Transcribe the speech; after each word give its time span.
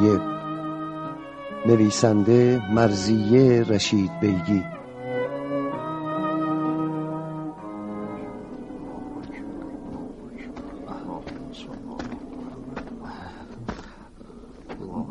نیمه 0.00 0.18
قایب 0.18 0.40
نویسنده 1.66 2.62
مرزیه 2.72 3.62
رشید 3.62 4.20
بیگی. 4.20 4.64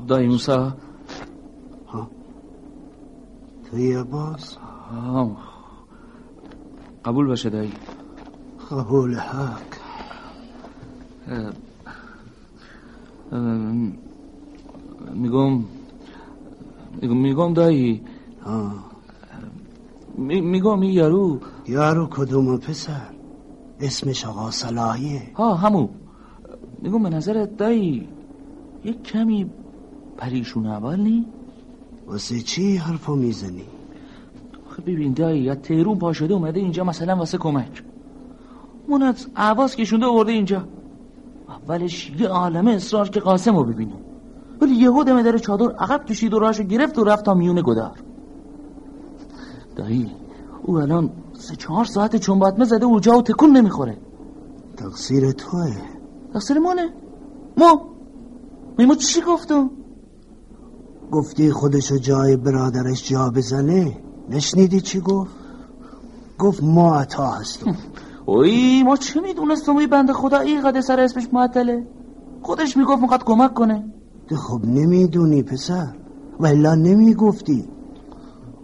دایی 0.08 0.28
موسا. 0.28 0.74
توی 3.72 4.04
باز 4.04 4.58
قبول 7.06 7.28
باشه 7.28 7.50
دایی. 7.50 7.74
قبول 8.72 9.16
حق. 9.16 9.80
میگم 15.14 15.64
میگم 17.02 17.54
دایی. 17.54 18.02
میگم 20.18 20.80
این 20.80 20.92
یارو 20.92 21.40
یارو 21.68 22.08
کدوم 22.08 22.58
پسر؟ 22.58 23.10
اسمش 23.80 24.26
آقا 24.26 24.52
صلاحیه. 24.52 25.22
ها 25.36 25.56
همو 25.56 25.88
میگم 26.82 27.04
به 27.04 27.10
نظرت 27.10 27.58
دایی 27.58 28.08
یک 28.84 29.04
کمی 29.04 29.50
پریشون 30.18 30.66
اول 30.66 31.00
نی؟ 31.00 31.26
واسه 32.08 32.40
چی 32.40 32.76
حرفو 32.76 33.16
می‌زنی؟ 33.16 33.64
خب 34.70 34.82
ببین 34.82 35.14
دایی 35.14 35.42
یا 35.42 35.56
تیرون 35.56 36.00
پا 36.00 36.14
شده 36.14 36.34
اومده 36.34 36.60
اینجا 36.60 36.84
مثلا 36.84 37.16
واسه 37.16 37.38
کمک. 37.38 37.84
اون 38.88 39.04
از 39.04 39.28
عواز 39.36 39.76
کشونده 39.76 40.06
ورده 40.06 40.32
اینجا. 40.32 40.68
اولش 41.48 42.12
یه 42.20 42.28
عالمه 42.28 42.72
اصرار 42.72 43.10
که 43.10 43.20
قاسم 43.20 43.56
رو 43.56 43.64
ببینه. 43.64 43.94
ولی 44.62 44.76
یهو 44.76 45.04
دمه 45.04 45.24
داره 45.24 45.40
چادر 45.40 45.72
عقب 45.72 46.06
کشید 46.06 46.34
و 46.34 46.40
راهشو 46.40 46.64
گرفت 46.64 47.00
و 47.00 47.04
رفت 47.04 47.26
تا 47.26 47.34
میون 47.34 47.62
گدار. 47.66 47.98
دایی 49.76 50.12
او 50.64 50.78
الان 50.78 51.10
سه 51.34 51.56
چهار 51.56 51.86
ساعت 51.86 52.16
چون 52.16 52.40
باید 52.40 52.64
زده 52.64 52.86
و 52.86 53.00
جا 53.00 53.18
و 53.18 53.22
تکون 53.22 53.58
نمی‌خوره. 53.58 53.98
تقصیر 54.78 55.32
توه. 55.32 55.76
تقصیر 56.34 56.60
مانه 56.60 56.90
ما 57.58 57.82
ما 58.80 58.96
چی 58.96 59.22
گفتم؟ 59.22 59.70
گفتی 61.12 61.52
خودشو 61.52 61.98
جای 61.98 62.36
برادرش 62.36 63.10
جا 63.10 63.30
بزنه؟ 63.30 63.98
نشنیدی 64.30 64.82
چی 64.82 65.00
گفت؟ 65.00 65.32
گفت 66.40 66.64
ما 66.64 66.96
عطا 66.96 67.28
هستم. 67.28 67.76
اوی 68.26 68.84
ما 68.84 68.98
چه 68.98 69.22
می‌دونستم؟ 69.22 69.72
اوی 69.72 69.88
بنده 69.88 70.14
خدا 70.14 70.40
این 70.40 70.82
سر 70.82 71.00
اسمش 71.00 71.28
معطله. 71.34 71.88
خودش 72.42 72.78
می‌گفت 72.78 73.02
می‌خواد 73.02 73.24
کمک 73.24 73.54
کنه. 73.54 73.99
خب 74.36 74.66
نمی‌دونی 74.66 75.44
پسر. 75.44 75.96
ولا 76.40 76.76
نمی‌گفتی. 76.76 77.70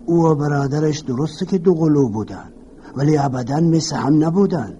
او 0.05 0.25
و 0.25 0.35
برادرش 0.35 0.99
درسته 0.99 1.45
که 1.45 1.57
دو 1.57 1.73
قلو 1.73 2.09
بودن 2.09 2.53
ولی 2.95 3.17
ابدا 3.17 3.59
مثل 3.59 3.95
هم 3.95 4.23
نبودن. 4.23 4.77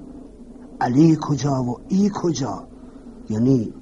علی 0.81 1.18
کجا 1.22 1.63
و 1.63 1.78
ای 1.88 2.12
کجا؟ 2.13 2.68
یعنی 3.29 3.74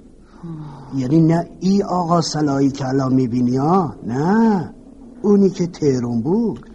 یعنی 0.96 1.22
نه 1.22 1.50
ای 1.60 1.84
آقا 1.84 2.22
سلایی 2.22 2.72
که 2.72 2.88
الان 2.88 3.14
می‌بینی 3.14 3.58
ها 3.58 3.96
نه. 4.08 4.74
اونی 5.22 5.50
که 5.50 5.68
تهرون 5.68 6.22
بود. 6.22 6.70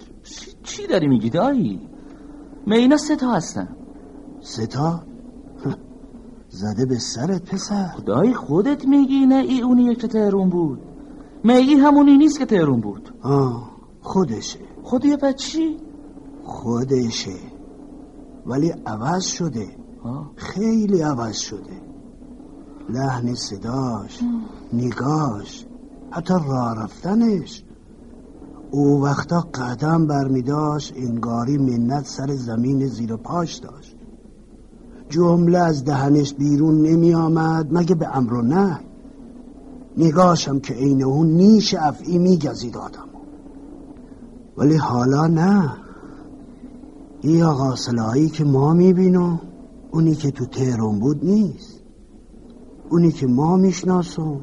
چی 0.62 0.87
داری 0.87 1.09
میگی 1.09 1.31
دایی؟ 1.31 1.88
مینا 2.67 2.97
سه 2.97 3.17
تا 3.17 3.33
هستن. 3.33 3.69
سه 4.41 4.67
تا؟ 4.67 5.03
زده 6.59 6.87
به 6.87 6.99
سرت 6.99 7.45
پسر. 7.45 7.87
خدای 7.87 8.35
خودت 8.35 8.87
میگی 8.87 9.27
نه 9.27 9.35
ای 9.35 9.61
اونی 9.61 9.97
که 9.97 10.09
تهرون 10.09 10.49
بود. 10.51 10.79
میگی 11.45 11.75
همونی 11.75 12.17
نیست 12.17 12.39
که 12.39 12.47
تهرون 12.47 12.81
بود. 12.81 13.15
آه 13.23 13.71
خودشه. 14.01 14.59
خودی 14.83 15.17
بچی؟ 15.17 15.77
خودشه. 16.45 17.37
ولی 18.47 18.71
عوض 18.87 19.25
شده. 19.25 19.67
آه. 20.05 20.31
خیلی 20.37 21.01
عوض 21.01 21.37
شده. 21.37 21.83
لحن 22.89 23.35
صداش 23.35 24.21
نگاش 24.73 25.67
حتی 26.11 26.35
راه 26.35 26.75
رفتنش. 26.83 27.65
او 28.71 29.03
وقتا 29.05 29.41
قدم 29.41 30.07
برمیداشت 30.07 30.93
انگاری 30.97 31.59
منت 31.59 32.07
سر 32.07 32.35
زمین 32.35 32.87
زیر 32.87 33.17
پاش 33.17 33.55
داشت. 33.55 33.98
جمله 35.09 35.59
از 35.59 35.85
دهنش 35.85 36.35
بیرون 36.35 36.83
نمی 36.83 37.15
آمد 37.15 37.69
مگه 37.71 37.95
به 37.95 38.17
امر 38.17 38.35
و 38.35 38.43
نه 38.43 38.81
نگاشم 39.97 40.59
که 40.59 40.75
عین 40.75 41.05
اون 41.05 41.27
نیش 41.27 41.75
افعی 41.75 42.19
میگزید 42.19 42.77
آدم. 42.77 43.09
ولی 44.57 44.77
حالا 44.77 45.27
نه. 45.27 45.73
ای 47.21 47.43
آقا 47.43 47.77
صلاحی 47.77 48.29
که 48.29 48.45
ما 48.45 48.75
می‌بینم 48.75 49.41
اونی 49.91 50.15
که 50.15 50.31
تو 50.31 50.47
تهران 50.47 50.99
بود 50.99 51.25
نیست. 51.25 51.83
اونی 52.91 53.13
که 53.13 53.27
ما 53.27 53.57
می‌شناسم 53.57 54.41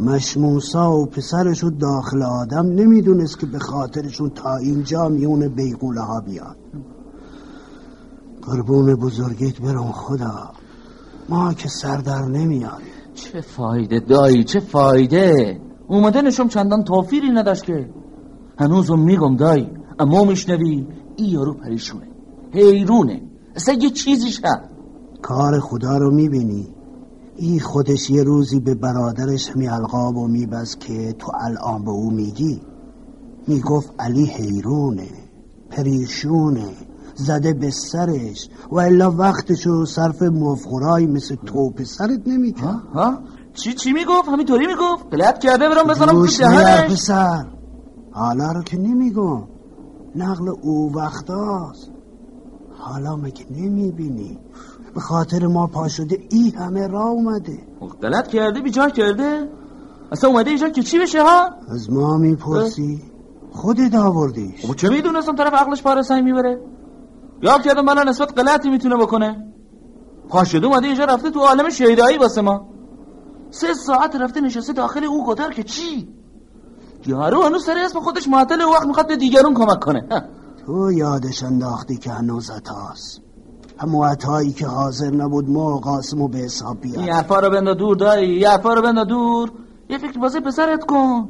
مشموسا 0.00 0.98
و 0.98 1.06
پسرشو 1.06 1.70
داخل 1.70 2.22
آدم 2.22 2.66
نمی‌دونست 2.66 3.38
که 3.38 3.46
به 3.46 3.58
خاطرشون 3.58 4.30
تا 4.30 4.56
اینجا 4.56 5.08
میون 5.08 5.48
بیغوله 5.48 6.00
ها 6.00 6.20
بیاد. 6.20 6.56
قربون 8.42 8.94
بزرگیت 8.94 9.60
برم 9.60 9.92
خدا. 9.92 10.52
ما 11.28 11.54
که 11.54 11.68
سردر 11.68 12.22
نمیاد 12.24 12.82
چه 13.14 13.40
فایده 13.40 14.00
دایی 14.00 14.44
چه 14.44 14.60
فایده؟ 14.60 15.60
اومده 15.88 16.22
نشم 16.22 16.48
چندان 16.48 16.84
توفیری 16.84 17.30
نداشت 17.30 17.64
که. 17.64 17.90
هنوزم 18.58 18.98
میگم 18.98 19.36
دایی 19.36 19.70
اما 19.98 20.24
میشنوی 20.24 20.86
ای 21.16 21.26
یارو 21.26 21.54
پریشونه 21.54 22.08
حیرونه 22.52 23.22
اصلا 23.56 23.74
یه 23.74 23.90
چیزی 23.90 24.30
شد 24.30 24.42
کار 25.22 25.60
خدا 25.60 25.96
رو 25.98 26.14
می‌بینی. 26.14 26.68
ای 27.36 27.60
خودش 27.60 28.10
یه 28.10 28.22
روزی 28.22 28.60
به 28.60 28.74
برادرش 28.74 29.50
همی 29.50 29.68
القاب 29.68 30.16
و 30.16 30.28
میبز 30.28 30.78
که 30.78 31.12
تو 31.18 31.32
الان 31.40 31.84
به 31.84 31.90
او 31.90 32.10
میگی. 32.10 32.60
می‌گفت 33.46 33.94
علی 33.98 34.26
حیرونه 34.26 35.08
پریشونه. 35.70 36.68
زده 37.14 37.52
به 37.52 37.70
سرش 37.70 38.48
و 38.70 38.78
الا 38.78 39.10
وقتشو 39.10 39.84
صرف 39.84 40.22
مفخورایی 40.22 41.06
مثل 41.06 41.34
تو 41.34 41.70
پسرت 41.70 42.20
نمیکن 42.26 42.82
ها؟ 42.94 43.18
چی 43.54 43.72
چی 43.72 43.92
می‌گفت؟ 43.92 44.28
همینطوری 44.28 44.66
می‌گفت؟ 44.66 45.14
غلط 45.14 45.38
کرده 45.38 45.68
برام 45.68 45.86
بزنم 45.86 46.12
تو 46.12 46.26
دهنش. 46.26 46.90
پسر. 46.90 47.46
حالا 48.10 48.52
رو 48.52 48.62
که 48.62 48.78
نمیگم. 48.78 49.42
نقل 50.16 50.48
او 50.62 50.92
وقتاست. 50.94 51.90
حالا 52.78 53.16
مگه 53.16 53.46
نمی‌بینی؟ 53.50 54.38
به 54.94 55.00
خاطر 55.00 55.46
ما 55.46 55.66
پا 55.66 55.88
شده 55.88 56.18
ای 56.30 56.50
همه 56.50 56.86
را 56.86 57.02
اومده. 57.04 57.58
غلط 58.02 58.28
کرده 58.28 58.60
بیجا 58.60 58.88
کرده؟ 58.88 59.48
اصلا 60.12 60.30
اومده 60.30 60.50
اینجا 60.50 60.68
که 60.68 60.82
چی 60.82 60.98
بشه 60.98 61.22
ها؟ 61.22 61.48
از 61.68 61.90
ما 61.90 62.18
می‌پرسی. 62.18 63.02
خودت 63.52 63.94
آوردیش. 63.94 64.66
خب 64.66 64.74
چه 64.74 64.88
می‌دونستم 64.88 65.36
طرف 65.36 65.54
عقلش 65.54 65.82
پارسایی 65.82 66.22
می‌بره؟ 66.22 66.60
یاد 67.42 67.62
کردم 67.62 67.84
من 67.84 68.08
نسبت 68.08 68.38
غلطی 68.38 68.70
می‌تونه 68.70 68.96
بکنه. 68.96 69.46
پاشده 70.28 70.66
اومده 70.66 70.86
اینجا 70.86 71.04
رفته 71.04 71.30
تو 71.30 71.40
عالم 71.40 71.70
شیدایی 71.70 72.18
واسه 72.18 72.42
ما. 72.42 72.68
سه 73.50 73.74
ساعت 73.74 74.16
رفته 74.16 74.40
نشسته 74.40 74.72
داخل 74.72 75.04
او 75.04 75.26
قطر 75.26 75.50
که 75.50 75.62
چی؟ 75.62 76.08
یارو 77.06 77.42
هنوز 77.42 77.64
سر 77.64 77.78
اسم 77.78 78.00
خودش 78.00 78.28
معطل 78.28 78.60
وقت 78.60 78.86
می‌خواد 78.86 79.08
به 79.08 79.16
دیگرون 79.16 79.54
کمک 79.54 79.80
کنه. 79.80 80.08
تو 80.66 80.92
یادش 80.92 81.42
انداختی 81.42 81.96
که 81.96 82.10
هنوز 82.10 82.50
عطاست. 82.50 83.20
همو 83.78 84.04
عطایی 84.04 84.52
که 84.52 84.66
حاضر 84.66 85.10
نبود 85.10 85.50
ما 85.50 85.78
قاسمو 85.78 86.28
به 86.28 86.38
حساب 86.38 86.80
بیاد. 86.80 86.98
این 86.98 87.08
حرفا 87.08 87.40
رو 87.40 87.50
بنده 87.50 87.74
دور 87.74 87.96
دایی 87.96 88.40
یه 88.40 88.48
حرفا 88.48 88.74
رو 88.74 88.82
بنده 88.82 89.04
دور. 89.04 89.52
یه 89.88 89.98
فکر 89.98 90.18
واسه 90.18 90.40
پسرت 90.40 90.84
کن. 90.84 91.28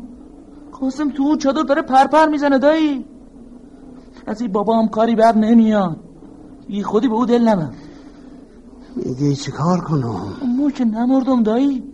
قاسم 0.81 1.11
تو 1.11 1.23
اون 1.23 1.39
چادر 1.39 1.63
داره 1.63 1.83
پرپر 1.83 2.27
می‌زنه 2.27 2.59
دایی. 2.59 3.05
از 4.27 4.41
این 4.41 4.53
بابا 4.53 4.79
هم 4.79 4.89
کاری 4.89 5.15
بر 5.15 5.37
نمیاد. 5.37 5.97
ای 6.69 6.83
خودی 6.83 7.09
به 7.09 7.15
او 7.15 7.27
دل 7.27 7.49
نمه 7.49 7.71
میگه 8.97 9.35
چی 9.35 9.51
کار 9.51 9.81
کنم؟ 9.81 10.21
مو 10.57 10.71
که 10.71 10.85
نمردم 10.85 11.43
دایی. 11.43 11.85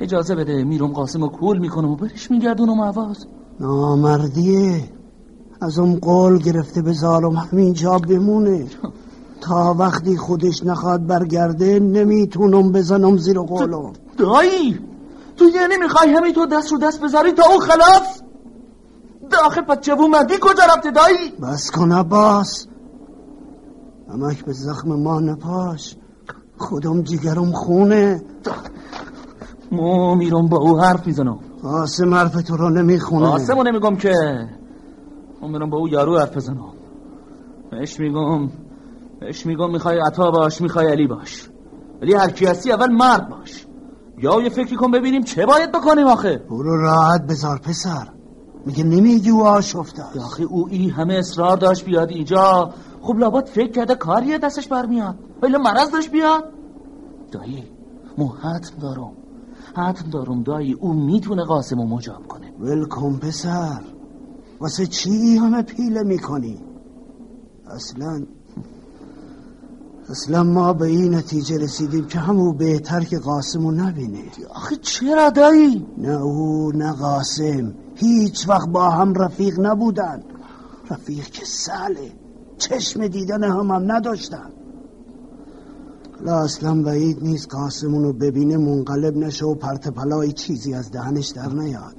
اجازه 0.00 0.34
بده 0.34 0.64
میرم 0.64 0.92
قاسم 0.92 1.22
رو 1.22 1.28
کول 1.28 1.58
می‌کنم 1.58 1.90
و 1.90 1.96
برش 1.96 2.30
میگردونم 2.30 2.80
عواز 2.80 3.26
نامردیه. 3.60 4.84
از 5.60 5.78
اون 5.78 5.98
قول 5.98 6.38
گرفته 6.38 6.82
به 6.82 6.92
ظالم 6.92 7.36
همینجا 7.36 7.98
بمونه. 7.98 8.66
تا 9.40 9.74
وقتی 9.78 10.16
خودش 10.16 10.64
نخواد 10.64 11.06
برگرده 11.06 11.78
نمی‌تونم 11.78 12.72
بزنم 12.72 13.16
زیر 13.16 13.38
قولم. 13.38 13.92
دایی 14.16 14.78
تو 15.36 15.44
یعنی 15.44 15.76
می‌خوای 15.80 16.10
همین 16.10 16.32
تو 16.32 16.46
دست 16.46 16.72
رو 16.72 16.78
دست 16.78 17.00
بذاری 17.00 17.32
تا 17.32 17.42
اون 17.50 17.60
خلاص؟ 17.60 18.17
داخل 19.30 19.60
پچه 19.60 19.94
مردی 19.94 20.34
کجا 20.40 20.62
رفته 20.74 20.90
دایی؟ 20.90 21.30
بس 21.42 21.70
کن 21.70 21.92
عباس. 21.92 22.66
امک 24.08 24.44
به 24.44 24.52
زخم 24.52 24.88
ما 24.88 25.20
نپاش. 25.20 25.96
خودم 26.56 27.02
جگرم 27.02 27.52
خونه. 27.52 28.22
مو 29.72 30.14
میرم 30.14 30.48
با 30.48 30.56
او 30.56 30.80
حرف 30.80 31.06
می‌زنم. 31.06 31.38
قاسم 31.62 32.14
حرف 32.14 32.42
تو 32.42 32.56
رو 32.56 32.70
نمی‌خونه. 32.70 33.26
قاسمو 33.26 33.62
نمیگم 33.62 33.96
که. 33.96 34.12
من 35.42 35.50
میرم 35.50 35.70
با 35.70 35.78
او 35.78 35.88
یارو 35.88 36.18
حرف 36.18 36.36
بزنم. 36.36 36.72
بهش 37.70 38.00
میگم 38.00 38.48
بهش 39.20 39.46
میگم 39.46 39.70
می‌خوای 39.70 39.98
عطا 40.06 40.30
باش 40.30 40.60
می‌خوای 40.60 40.86
علی 40.86 41.06
باش. 41.06 41.50
ولی 42.02 42.14
هر 42.14 42.30
کی 42.30 42.46
هستی 42.46 42.72
اول 42.72 42.92
مرد 42.92 43.28
باش. 43.28 43.66
یا 44.18 44.40
یه 44.40 44.48
فکری 44.48 44.76
کن 44.76 44.90
ببینیم 44.90 45.22
چه 45.22 45.46
باید 45.46 45.72
بکنیم 45.72 46.06
آخه. 46.06 46.38
برو 46.50 46.82
راحت 46.82 47.26
بذار 47.26 47.58
پسر. 47.58 48.08
میگه 48.66 48.84
نمیگی 48.84 49.30
او 49.30 49.46
آشفته. 49.46 50.02
آخه 50.02 50.42
او 50.42 50.68
ای 50.68 50.88
همه 50.88 51.14
اصرار 51.14 51.56
داشت 51.56 51.84
بیاد 51.84 52.10
اینجا. 52.10 52.74
خب 53.02 53.18
لابد 53.18 53.46
فکر 53.46 53.72
کرده 53.72 53.94
کاریه 53.94 54.38
دستش 54.38 54.68
برمیاد. 54.68 55.14
ولی 55.42 55.56
مرض 55.56 55.90
داشت 55.90 56.10
بیاد. 56.10 56.44
دایی 57.32 57.64
مو 58.18 58.28
حتم 58.28 58.78
دارم. 58.80 59.12
حتم 59.74 60.10
دارم 60.10 60.42
دایی 60.42 60.72
او 60.72 60.92
می‌تونه 60.92 61.44
قاسمو 61.44 61.86
مجاب 61.86 62.26
کنه. 62.26 62.52
ولکن 62.60 63.16
پسر 63.16 63.80
واسه 64.60 64.86
چی 64.86 65.36
همه 65.36 65.62
پیله 65.62 66.02
می‌کنی؟ 66.02 66.58
اصلا 67.66 68.22
اصلا 70.10 70.42
ما 70.42 70.72
به 70.72 70.86
این 70.86 71.14
نتیجه 71.14 71.58
رسیدیم 71.58 72.06
که 72.06 72.18
همو 72.18 72.52
بهتر 72.52 73.00
که 73.00 73.18
قاسمو 73.18 73.70
نبینه. 73.70 74.24
آخه 74.54 74.76
چرا 74.76 75.30
دایی؟ 75.30 75.86
نه 75.98 76.22
او 76.22 76.72
نه 76.72 76.92
قاسم. 76.92 77.74
هیچ 77.98 78.48
وقت 78.48 78.68
با 78.68 78.90
هم 78.90 79.14
رفیق 79.14 79.60
نبودن 79.60 80.22
رفیق 80.90 81.24
که 81.24 81.44
ساله 81.44 82.12
چشم 82.58 83.06
دیدن 83.06 83.44
هم 83.44 83.70
هم 83.70 83.92
نداشتن 83.92 84.50
حالا 86.18 86.38
اصلا 86.38 86.82
بعید 86.82 87.22
نیست 87.22 87.54
قاسمونو 87.54 88.12
ببینه 88.12 88.56
منقلب 88.56 89.16
نشه 89.16 89.46
و 89.46 89.54
پرت 89.54 89.88
پلای 89.88 90.32
چیزی 90.32 90.74
از 90.74 90.90
دهنش 90.90 91.28
در 91.28 91.48
نیاد. 91.48 91.96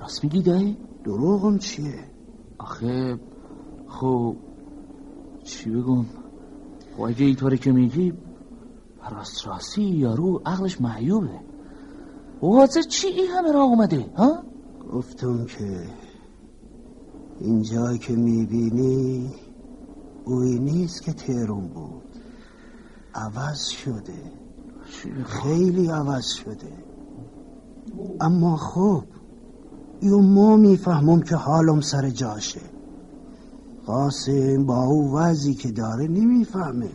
راست 0.00 0.24
میگی 0.24 0.42
دایی؟ 0.42 0.78
دروغم 1.04 1.58
چیه؟ 1.58 1.94
آخه 2.58 3.18
خب 3.88 4.36
چی 5.44 5.70
بگم؟ 5.70 6.04
خب 6.96 7.02
اگه 7.02 7.26
اینطوری 7.26 7.58
که 7.58 7.72
میگی 7.72 8.12
راست 9.10 9.46
راستی 9.46 9.82
یارو 9.82 10.42
عقلش 10.46 10.80
معیوبه. 10.80 11.40
واسه 12.42 12.82
چی 12.82 13.06
این 13.06 13.26
همه 13.30 13.52
را 13.52 13.62
اومده 13.62 14.06
ها؟ 14.16 14.49
گفتم 14.92 15.44
که 15.44 15.82
اینجا 17.40 17.96
که 17.96 18.12
می‌بینی 18.12 19.34
اوی 20.24 20.58
نیست 20.58 21.02
که 21.02 21.12
تهرون 21.12 21.68
بود. 21.68 22.02
عوض 23.14 23.66
شده. 23.66 24.32
خیلی 25.24 25.88
عوض 25.88 26.26
شده. 26.26 26.72
اما 28.20 28.56
خب 28.56 29.02
یو 30.02 30.20
ما 30.20 30.56
می‌فهمم 30.56 31.20
که 31.20 31.36
حالم 31.36 31.80
سر 31.80 32.10
جاشه. 32.10 32.60
قاسم 33.86 34.66
با 34.66 34.84
او 34.84 35.12
وضعی 35.12 35.54
که 35.54 35.70
داره 35.70 36.08
نمی‌فهمه. 36.08 36.90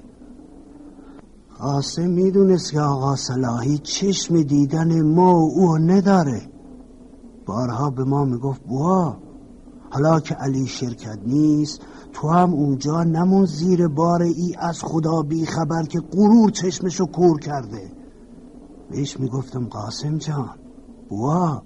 قاسم 1.59 2.09
می‌دونست 2.09 2.71
که 2.71 2.79
آقا 2.79 3.15
صلاحی 3.15 3.77
چشم 3.77 4.41
دیدن 4.41 5.01
ما 5.01 5.39
و 5.39 5.51
او 5.55 5.77
نداره. 5.77 6.54
بارها 7.45 7.89
به 7.89 8.03
ما 8.03 8.25
می‌گفت 8.25 8.61
بوا 8.61 9.17
حالا 9.89 10.19
که 10.19 10.35
علی 10.35 10.67
شرکت 10.67 11.19
نیست 11.25 11.81
تو 12.13 12.29
هم 12.29 12.53
اونجا 12.53 13.03
نمون 13.03 13.45
زیر 13.45 13.87
بار 13.87 14.21
ای 14.21 14.55
از 14.59 14.83
خدا 14.83 15.21
بی 15.21 15.45
خبر 15.45 15.83
که 15.83 15.99
غرور 15.99 16.51
چشمشو 16.51 17.05
کور 17.05 17.39
کرده. 17.39 17.91
بهش 18.89 19.19
می‌گفتم 19.19 19.65
قاسم 19.65 20.17
جان 20.17 20.49
بوا 21.09 21.61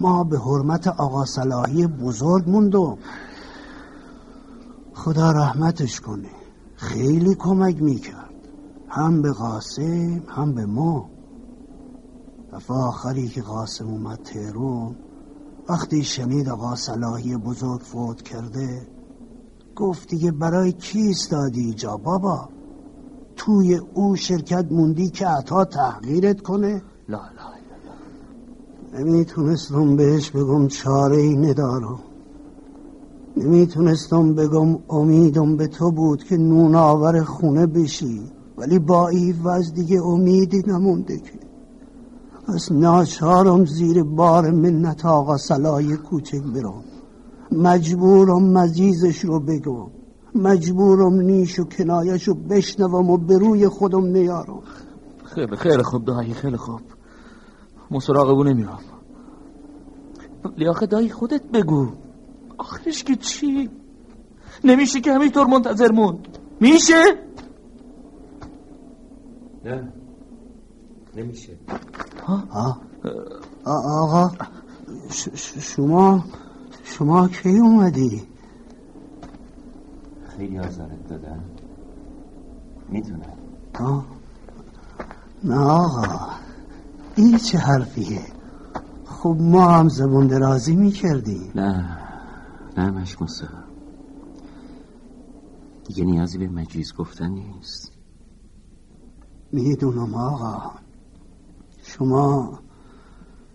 ما 0.00 0.24
به 0.24 0.38
حرمت 0.38 0.88
آقا 0.88 1.24
صلاحی 1.24 1.86
بزرگ 1.86 2.48
موندم. 2.50 2.98
خدا 4.94 5.30
رحمتش 5.30 6.00
کنه 6.00 6.30
خیلی 6.76 7.34
کمک 7.34 7.82
می‌کرد 7.82 8.34
هم 8.88 9.22
به 9.22 9.32
قاسم 9.32 10.22
هم 10.28 10.54
به 10.54 10.66
ما. 10.66 11.10
دفعه 12.52 12.76
آخری 12.76 13.28
که 13.28 13.42
قاسم 13.42 13.88
اومد 13.88 14.18
تهرون 14.18 14.96
وقتی 15.68 16.04
شنید 16.04 16.48
آقا 16.48 16.76
صلاحی 16.76 17.36
بزرگ 17.36 17.80
فوت 17.80 18.22
کرده 18.22 18.86
گفت 19.76 20.08
دیگه 20.08 20.30
برای 20.30 20.72
کی 20.72 21.10
استادی 21.10 21.60
اینجا 21.60 21.96
بابا؟ 21.96 22.48
توی 23.36 23.80
او 23.94 24.16
شرکت 24.16 24.66
موندی 24.70 25.10
که 25.10 25.26
عطا 25.26 25.64
تحقیرت 25.64 26.40
کنه؟ 26.40 26.82
لا 27.08 27.18
لا 27.18 27.50
نمی‌تونستم 28.94 29.96
بهش 29.96 30.30
بگم 30.30 30.68
چاره 30.68 31.16
ای 31.16 31.36
ندارم. 31.36 31.98
نمی‌تونستم 33.36 34.34
بگم 34.34 34.78
امیدم 34.88 35.56
به 35.56 35.66
تو 35.66 35.90
بود 35.90 36.24
که 36.24 36.36
نون 36.36 36.74
آور 36.74 37.24
خونه 37.24 37.66
بشی. 37.66 38.20
ولی 38.58 38.78
با 38.78 39.08
این 39.08 39.42
وز 39.44 39.72
دیگه 39.72 40.02
امیدی 40.02 40.62
نمونده 40.66 41.18
که. 41.18 41.39
از 42.54 42.72
ناچارم 42.72 43.64
زیر 43.64 44.02
بار 44.02 44.50
منت 44.50 45.06
آقا 45.06 45.36
سلای 45.36 45.96
کوچک 45.96 46.42
برم 46.42 46.84
مجبورم 47.52 48.42
مزیزش 48.42 49.24
رو 49.24 49.40
بگم 49.40 49.86
مجبورم 50.34 51.20
نیش 51.20 51.58
و 51.58 51.64
کنایش 51.64 52.28
رو 52.28 52.34
بشنوم 52.34 53.10
و 53.10 53.16
به 53.16 53.38
روی 53.38 53.68
خودم 53.68 54.04
نیارم. 54.04 54.62
خیلی 55.24 55.56
خیلی 55.56 55.82
خوب 55.82 56.04
دایی 56.04 56.34
خیلی 56.34 56.56
خوب. 56.56 56.80
مسراغ 57.90 58.28
او 58.28 58.44
نمیرم. 58.44 58.78
ولی 60.44 60.68
آخه 60.68 60.86
دایی 60.86 61.08
خودت 61.08 61.42
بگو. 61.42 61.88
آخرش 62.58 63.04
که 63.04 63.16
چی؟ 63.16 63.70
نمیشه 64.64 65.00
که 65.00 65.12
همینطور 65.12 65.46
منتظر 65.46 65.92
موند 65.92 66.38
میشه؟ 66.60 67.04
نه. 69.64 69.92
نمیشه. 71.16 71.56
آقا 73.64 74.30
شما 75.60 76.24
شما 76.84 77.28
کی 77.28 77.58
اومدی؟ 77.58 78.22
خیلی 80.36 80.58
آزارت 80.58 81.08
دادن 81.08 81.44
می‌دونم. 82.88 83.38
آه. 83.80 84.06
نه 85.44 85.58
آقا 85.58 86.30
این 87.16 87.38
چه 87.38 87.58
حرفیه؟ 87.58 88.22
خب 89.04 89.36
ما 89.40 89.68
هم 89.68 89.88
زبون 89.88 90.26
درازی 90.26 90.76
می‌کردیم. 90.76 91.52
نه 91.54 91.98
نه 92.76 92.90
مشموسا 92.90 93.46
دیگه 95.86 96.04
نیازی 96.04 96.38
به 96.38 96.48
مجیز 96.48 96.94
گفتن 96.94 97.28
نیست. 97.28 97.92
می‌دونم 99.52 100.14
آقا. 100.14 100.72
شما 101.96 102.58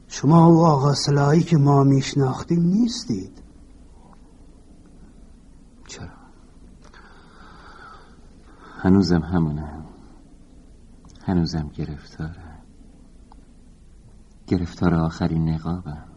شما 0.07 0.51
و 0.51 0.65
آقا 0.65 0.93
صلاحی 0.93 1.43
که 1.43 1.57
ما 1.57 1.83
میشناختیم 1.83 2.61
نیستید. 2.61 3.43
چرا؟ 5.87 6.09
هنوزم 8.81 9.21
همونه. 9.21 9.83
هنوزم 11.23 11.67
گرفتاره. 11.67 12.61
گرفتار 14.47 14.95
آخرین 14.95 15.49
نقابم. 15.49 16.07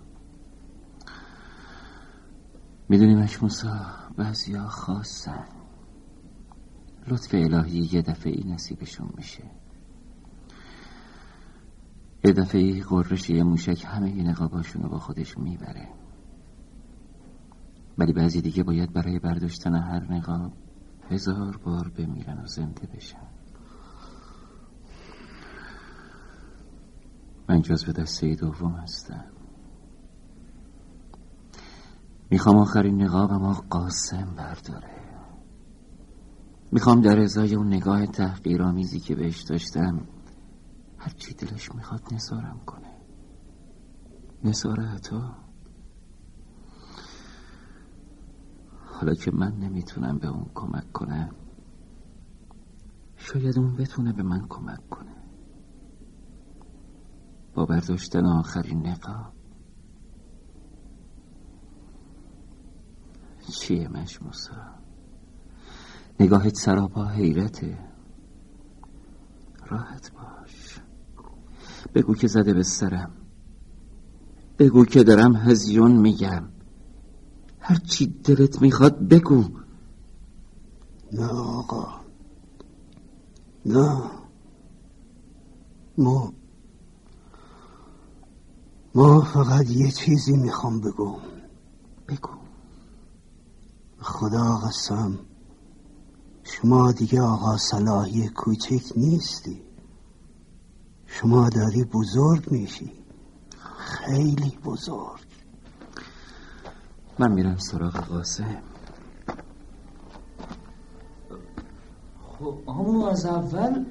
می‌دونی 2.89 3.15
مشموسا 3.15 3.87
بعضیا 4.17 4.69
خاصن. 4.69 5.45
لطف 7.09 7.35
الهی 7.35 7.89
یه 7.93 8.03
دفعه 8.03 8.33
ای 8.33 8.45
نصیبشون 8.45 9.09
میشه. 9.17 9.45
یه 12.25 12.33
دفعه 12.33 12.83
قررش 12.83 13.31
یه 13.31 13.43
موشک 13.43 13.85
همه 13.87 14.17
ی 14.17 14.23
نقاباشون 14.23 14.83
رو 14.83 14.89
با 14.89 14.99
خودش 14.99 15.39
می‌بره. 15.39 15.89
ولی 17.99 18.13
بعضی 18.13 18.41
دیگه 18.41 18.63
باید 18.63 18.93
برای 18.93 19.19
برداشتن 19.19 19.75
هر 19.75 20.13
نقاب 20.13 20.53
هزار 21.11 21.57
بار 21.57 21.89
بمیرن 21.89 22.39
و 22.39 22.47
زنده 22.47 22.87
بشن. 22.97 23.29
من 27.49 27.63
جزو 27.63 27.93
دسته 27.93 28.35
دوم 28.35 28.73
هستم. 28.73 29.25
می‌خوام 32.31 32.57
آخرین 32.57 33.03
نقابم 33.03 33.45
آقا 33.45 33.65
قاسم 33.71 34.35
برداره. 34.37 34.91
می‌خوام 36.73 37.01
در 37.01 37.21
ازای 37.21 37.55
اون 37.55 37.67
نگاه 37.67 38.07
تحقیرآمیزی 38.07 39.01
که 39.01 39.15
بهش 39.15 39.43
داشتم 39.43 40.01
هرچی 40.99 41.35
دلش 41.35 41.75
می‌خواد 41.75 42.15
نثارم 42.15 42.61
کنه. 42.67 42.99
نثار 44.45 44.81
عطا 44.81 45.37
حالا 48.87 49.15
که 49.15 49.31
من 49.31 49.53
نمی‌تونم 49.53 50.19
به 50.19 50.29
اون 50.29 50.51
کمک 50.55 50.93
کنم 50.93 51.37
شاید 53.17 53.59
اون 53.59 53.77
بتونه 53.77 54.13
به 54.13 54.23
من 54.23 54.47
کمک 54.49 54.89
کنه. 54.89 55.17
با 57.55 57.67
برداشتن 57.67 58.27
آخرین 58.27 58.87
نقاب 58.87 59.33
چیه 63.61 63.89
مشموسا؟ 63.89 64.79
نگاهت 66.21 66.55
سراپا 66.55 67.05
حیرته. 67.05 67.79
راحت 69.67 70.13
باش. 70.13 70.38
بگو 71.95 72.15
که 72.15 72.27
زده 72.27 72.55
به 72.55 72.63
سرم. 72.63 73.11
بگو 74.59 74.85
که 74.85 75.03
دارم 75.05 75.37
هزیون 75.37 75.93
میگم. 75.93 76.43
هر 77.61 77.77
چی 77.77 78.07
دلت 78.07 78.63
می‌خواد 78.63 79.09
بگو. 79.09 79.45
نه 81.13 81.29
آقا. 81.29 82.01
نه. 83.67 84.03
ما 85.99 86.33
ما 88.95 89.21
فقط 89.21 89.71
یه 89.71 89.91
چیزی 89.91 90.37
می‌خوام 90.37 90.81
بگم 90.81 91.17
بگو. 92.09 92.39
خدا 94.01 94.57
قسم. 94.57 95.19
شما 96.45 96.93
دیگه 96.93 97.21
آقا 97.21 97.57
صلاحی 97.57 98.29
کوچک 98.29 98.93
نیستی. 98.97 99.68
شما 101.21 101.49
داری 101.49 101.85
بزرگ 101.85 102.51
میشی. 102.51 102.93
خیلی 103.79 104.59
بزرگ. 104.65 105.21
من 107.19 107.33
میرم 107.33 107.57
سراغ 107.57 107.93
قاسم. 107.93 108.63
خب 112.39 112.59
اما 112.69 113.11
از 113.11 113.27
اول 113.27 113.85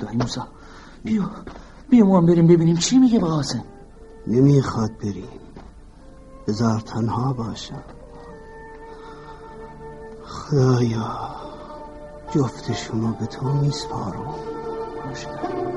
دایی 0.00 0.16
موسا 0.16 0.48
بیا 1.04 1.30
بیا 1.90 2.04
ما 2.06 2.18
هم 2.18 2.26
بریم 2.26 2.46
ببینیم 2.46 2.76
چی 2.76 2.98
میگه 2.98 3.18
به 3.18 3.26
قاسم. 3.26 3.64
نمی‌خواد 4.26 4.98
بریم. 4.98 5.40
بذار 6.48 6.80
تنها 6.80 7.32
باشم. 7.32 7.84
خدایا 10.24 11.36
جفتشونو 12.30 13.12
به 13.12 13.26
تو 13.26 13.52
میسپارم 13.52 14.53
قاسم 15.14 15.73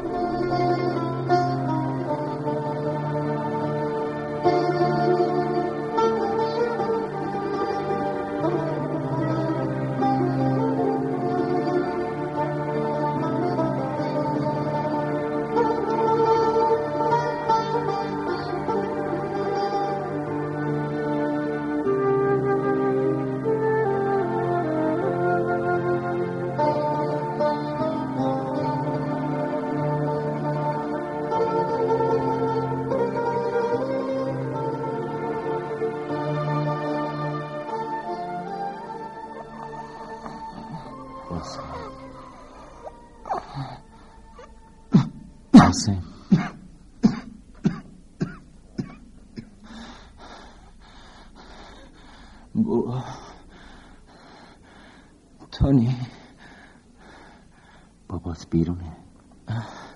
بیرونه. 58.50 58.98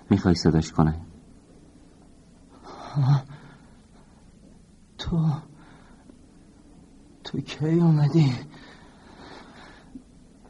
می‌خوای 0.10 0.36
صداش 0.36 0.72
کنه؟ 0.72 1.01
تو 4.98 5.29
تو 7.24 7.41
کی 7.41 7.65
اومدی؟ 7.65 8.34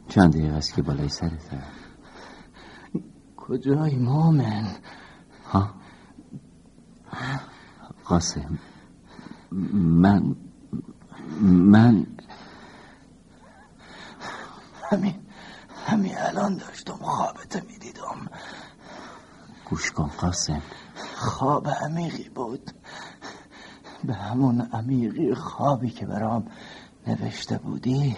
چند 0.08 0.34
دقیقه 0.34 0.54
است 0.54 0.74
که 0.74 0.82
بالای 0.82 1.10
سرته 1.10 1.64
کجای 3.38 3.96
مومن 3.96 4.68
ها؟ 5.46 5.74
قاسم 8.06 8.60
من 9.52 10.36
همین 14.92 15.16
همین 15.86 16.18
الان 16.18 16.58
داشتم 16.58 16.94
خوابت 16.94 17.64
می‌دیدم 17.64 18.30
گوش 19.70 19.92
کن 19.92 20.11
قاسم. 20.22 20.62
خواب 21.16 21.68
عمیقی 21.68 22.30
بود. 22.30 22.72
به 24.04 24.14
همون 24.14 24.62
عمیقی 24.62 25.36
خوابی 25.36 25.90
که 25.90 26.06
برام 26.06 26.48
نوشته 27.08 27.58
بودی. 27.58 28.18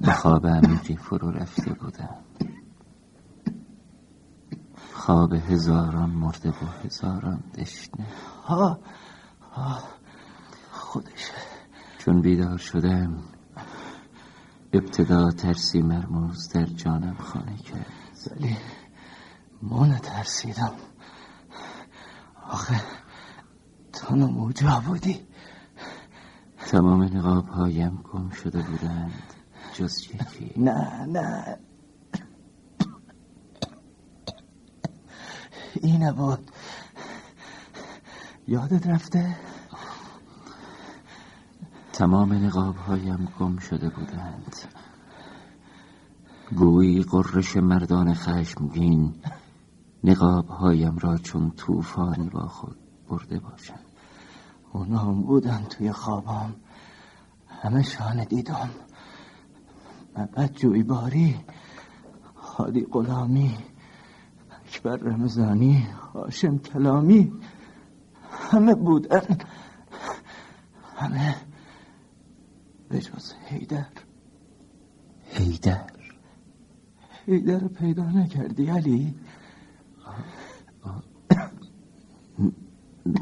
به 0.00 0.12
خواب 0.12 0.46
عمیقی 0.46 0.96
فرو 0.96 1.30
رفته 1.30 1.72
بودم. 1.72 2.18
خواب 4.92 5.32
هزاران 5.32 6.10
مرده 6.10 6.50
و 6.50 6.84
هزاران 6.84 7.44
دشنه. 7.58 8.06
ها 8.44 8.78
ها 9.52 9.78
خودشه. 10.72 11.34
چون 11.98 12.20
بیدار 12.20 12.58
شدم 12.58 13.31
ابتدا 14.72 15.30
ترسی 15.30 15.82
مرموز 15.82 16.48
در 16.48 16.64
جانم 16.64 17.14
خانه 17.14 17.56
کرد. 17.56 17.86
ولی 18.30 18.56
ما 19.62 19.98
ترسیدم. 19.98 20.72
آخه 22.50 22.80
تو 23.92 24.16
نموجا 24.16 24.82
بودی. 24.86 25.20
تمام 26.66 27.02
نقاب 27.02 27.48
هایم 27.48 28.04
گم 28.12 28.30
شده 28.30 28.62
بودند. 28.62 29.22
جز 29.74 30.04
یکی. 30.04 30.52
نه 30.66 31.06
نه. 31.06 31.58
اینه 35.74 36.12
بود 36.12 36.50
یادت 38.48 38.86
رفته؟ 38.86 39.36
تمام 41.92 42.32
نقاب 42.32 42.76
هایم 42.76 43.28
گم 43.38 43.56
شده 43.56 43.88
بودند. 43.88 44.56
گویی 46.56 47.02
قررش 47.02 47.56
مردان 47.56 48.14
خشمگین 48.14 49.14
نقاب 50.04 50.48
هایم 50.48 50.98
را 50.98 51.18
چون 51.18 51.50
طوفانی 51.50 52.28
با 52.28 52.48
خود 52.48 52.76
برده 53.08 53.38
باشند. 53.40 53.84
اونا 54.72 54.98
هم 54.98 55.22
بودن 55.22 55.64
توی 55.64 55.92
خوابم 55.92 56.54
همه 57.48 57.82
شان 57.82 58.24
دیدم. 58.24 58.70
محمد 60.16 60.52
جوی 60.52 60.82
باری 60.82 61.40
خادی 62.34 62.84
غلامی 62.84 63.58
اکبر 64.66 64.96
رمزانی 64.96 65.86
هاشم 66.14 66.58
کلامی. 66.58 67.32
همه 68.30 68.74
بودن. 68.74 69.38
همه 70.96 71.51
به 72.92 73.00
جز 73.00 73.32
حیدر؟ 73.32 73.86
هیدر 75.24 75.90
حیدر 77.26 77.58
رو 77.58 77.68
پیدا 77.68 78.04
نکردی 78.04 78.66
علی؟ 78.66 79.14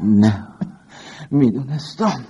نه. 0.03 0.47
می‌دونستم. 1.31 2.25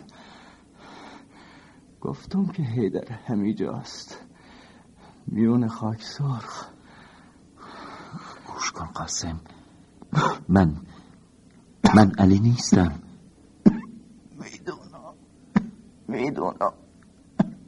گفتم 2.02 2.46
که 2.46 2.64
حیدر 2.64 3.12
همیجاست 3.12 4.18
میون 5.28 5.68
خاک 5.68 6.04
سرخ. 6.04 6.68
گوش 8.48 8.72
کن 8.72 8.86
قاسم. 8.86 9.40
من 10.50 10.76
من 11.96 12.12
علی 12.18 12.40
نیستم. 12.40 13.00
می‌دونم. 14.40 15.14
می‌دونم. 16.08 16.74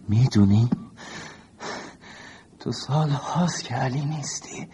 می‌دونی؟ 0.07 0.69
تو 2.59 2.71
سال 2.71 3.09
هاست 3.09 3.63
که 3.63 3.75
علی 3.75 4.05
نیستی. 4.05 4.69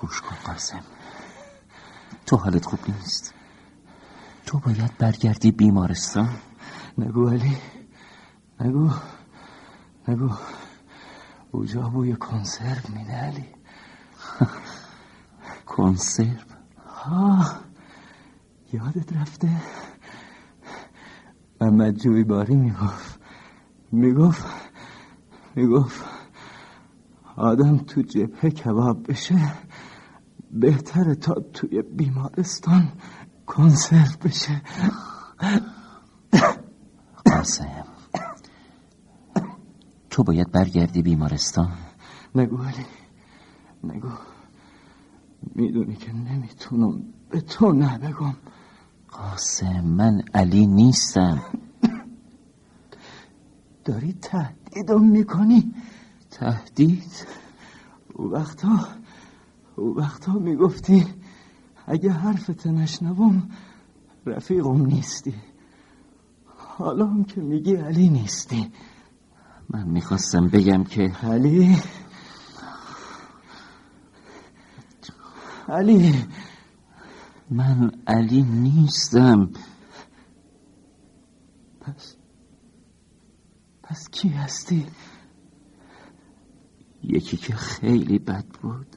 گوش 0.00 0.20
کن 0.20 0.36
قاسم. 0.44 0.82
تو 2.26 2.36
حالت 2.36 2.64
خوب 2.64 2.78
نیست. 2.88 3.34
تو 4.46 4.58
باید 4.58 4.98
برگردی 4.98 5.52
بیمارستان. 5.52 6.38
نگو 6.98 7.28
علی. 7.28 7.56
نگو. 8.60 8.90
نگو. 10.08 10.30
اوجا 11.50 11.88
بوی 11.88 12.16
کنسرو 12.16 12.94
میده 12.94 13.12
علی. 13.12 13.44
کنسرو؟ 15.66 16.36
ها 16.86 17.46
یادت 18.72 19.12
رفته؟ 19.12 19.48
محمد 21.60 21.94
جوی 21.94 22.24
باری 22.24 22.56
می‌گفت. 22.56 23.20
می‌گفت 23.92 24.46
می‌گفت 25.56 26.04
آدم 27.36 27.78
تو 27.78 28.02
جبهه 28.02 28.50
کباب 28.50 29.10
بشه 29.10 29.52
بهتره 30.50 31.14
تا 31.14 31.34
توی 31.34 31.82
بیمارستان 31.82 32.92
کنسرو 33.46 34.16
بشه. 34.24 34.62
قاسم 37.26 37.84
تو 40.10 40.22
باید 40.22 40.52
برگردی 40.52 41.02
بیمارستان. 41.02 41.72
نگو 42.34 42.62
علی 42.62 42.86
نگو. 43.84 44.08
می‌دونی 45.54 45.96
که 45.96 46.12
نمی‌تونم 46.12 47.02
به 47.30 47.40
تو 47.40 47.72
نه 47.72 47.98
بگم 47.98 48.34
قاسم 49.12 49.80
من 49.80 50.22
علی 50.34 50.66
نیستم. 50.66 51.42
داری 53.84 54.12
تهدیدم 54.12 55.04
می‌کنی؟ 55.04 55.74
تهدید؟ 56.30 57.26
او 58.14 58.32
وقتا 58.32 58.88
او 59.76 59.96
وقتا 59.96 60.32
می‌گفتی 60.32 61.06
اگه 61.86 62.12
حرفت 62.12 62.66
نشنوم 62.66 63.50
رفیقم 64.26 64.86
نیستی. 64.86 65.34
حالا 66.56 67.06
هم 67.06 67.24
که 67.24 67.40
میگی 67.40 67.74
علی 67.76 68.08
نیستی. 68.08 68.72
من 69.70 69.88
می‌خواستم 69.88 70.48
بگم 70.48 70.84
که 70.84 71.02
علی؟ 71.22 71.76
علی 75.68 76.24
من 77.50 77.90
علی 78.06 78.42
نیستم. 78.42 79.50
پس 81.80 82.16
پس 83.82 84.08
کی 84.10 84.28
هستی؟ 84.28 84.86
یکی 87.02 87.36
که 87.36 87.54
خیلی 87.54 88.18
بد 88.18 88.46
بود. 88.62 88.96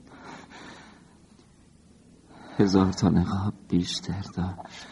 هزار 2.58 2.93
تا 2.93 3.10
نقاب 3.10 3.53
بیشتر 3.67 4.22
داشت 4.22 4.88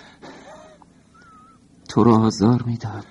تو 1.89 2.03
رو 2.03 2.13
آزار 2.13 2.63
می‌داد. 2.63 3.05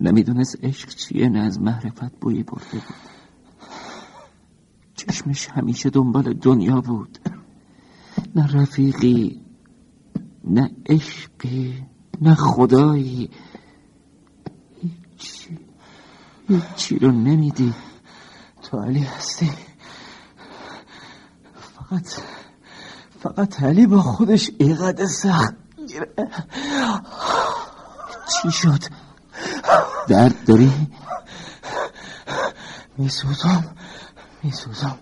نمی‌دونست 0.00 0.64
عشق 0.64 0.88
چیه 0.88 1.28
نه 1.28 1.38
از 1.38 1.60
معرفت 1.60 2.20
بویی 2.20 2.42
برده 2.42 2.72
بود. 2.72 3.08
چشمش 4.94 5.48
همیشه 5.48 5.90
دنبال 5.90 6.32
دنیا 6.32 6.80
بود. 6.80 7.18
نه 8.34 8.46
رفیقی 8.52 9.40
نه 10.44 10.70
عشقی 10.86 11.86
نه 12.20 12.34
خدایی. 12.34 13.30
هیچی 14.80 15.58
هیچی 16.48 16.98
رو 16.98 17.12
نمیدی. 17.12 17.74
تو 18.62 18.80
علی 18.80 19.00
هستی. 19.02 19.50
فقط 21.74 22.06
فقط 23.20 23.62
علی 23.62 23.86
با 23.86 24.02
خودش 24.02 24.50
اینقدر 24.58 25.06
سخت 25.06 25.54
میره 25.78 26.08
چی 28.42 28.50
شد؟ 28.50 28.80
درد 30.08 30.44
داری؟ 30.44 30.72
میسوزم 32.98 33.64
میسوزم. 34.42 34.98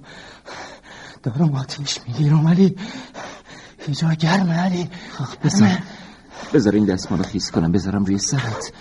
دارم 1.23 1.55
آتیش 1.55 2.01
می‌گیرم 2.07 2.49
علی. 2.49 2.77
اینجا 3.87 4.15
گرمه 4.15 4.55
علی؟ 4.55 4.91
بذار. 5.45 5.79
بذار 6.55 6.75
این 6.75 6.85
دستمال 6.85 7.19
رو 7.21 7.25
خیس 7.25 7.51
کنم 7.51 7.73
بذارم 7.73 8.05
روی 8.05 8.19
سرت. 8.19 8.73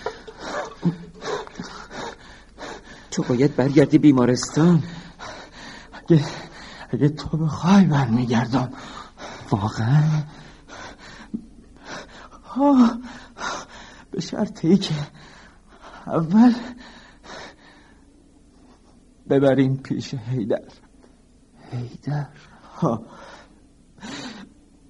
تو 3.10 3.22
باید 3.22 3.56
برگردی 3.56 3.98
بیمارستان. 3.98 4.82
اگه 5.92 6.24
اگه 6.90 7.08
تو 7.08 7.36
بخوای 7.36 7.84
برمیگردم 7.84 8.72
واقعا؟ 9.50 10.02
آه، 12.56 12.98
به 14.10 14.20
شرط 14.20 14.64
ای 14.64 14.76
که 14.76 14.94
اول 16.06 16.54
ببریم 19.30 19.76
پیش 19.76 20.14
هیدر 20.14 20.62
هیدر 21.70 22.26
ها 22.76 23.02